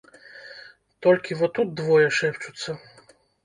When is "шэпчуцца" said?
2.23-2.69